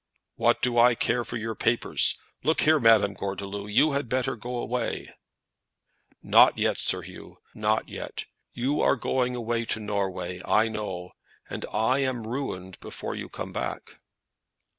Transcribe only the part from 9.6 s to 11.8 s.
to Norway I know; and